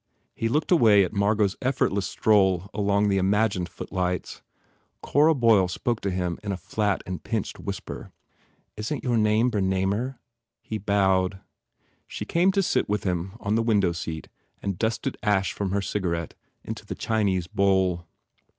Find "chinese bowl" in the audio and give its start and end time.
16.95-18.07